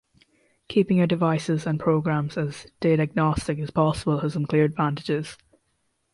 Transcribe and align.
Keeping 0.67 0.97
your 0.97 1.05
devices 1.05 1.67
and 1.67 1.79
programs 1.79 2.35
as 2.35 2.65
data 2.79 3.03
agnostic 3.03 3.59
as 3.59 3.69
possible 3.69 4.21
has 4.21 4.33
some 4.33 4.47
clear 4.47 4.63
advantages. 4.65 5.37